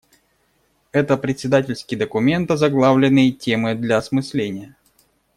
Это 0.91 1.15
председательский 1.15 1.95
документ, 1.95 2.49
озаглавленный 2.49 3.29
"Темы 3.31 3.75
для 3.75 3.97
осмысления". 3.97 4.75